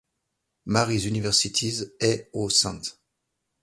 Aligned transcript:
Mary's 0.65 1.05
University 1.05 1.79
et 1.99 2.27
au 2.33 2.49
St. 2.49 2.97